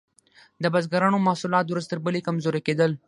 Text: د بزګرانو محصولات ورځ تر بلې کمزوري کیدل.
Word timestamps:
د 0.63 0.65
بزګرانو 0.73 1.23
محصولات 1.27 1.65
ورځ 1.69 1.85
تر 1.91 1.99
بلې 2.05 2.21
کمزوري 2.27 2.61
کیدل. 2.67 2.91